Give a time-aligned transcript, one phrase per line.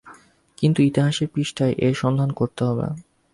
[0.57, 2.87] কিন্তু ইতিহাসের পৃষ্ঠায় এর সন্ধান করতে হবে।